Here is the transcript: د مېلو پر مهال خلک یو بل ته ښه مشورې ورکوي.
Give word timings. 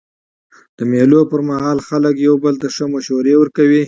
د 0.77 0.79
مېلو 0.91 1.21
پر 1.31 1.41
مهال 1.49 1.77
خلک 1.87 2.15
یو 2.27 2.35
بل 2.43 2.55
ته 2.61 2.67
ښه 2.75 2.85
مشورې 2.93 3.33
ورکوي. 3.37 3.79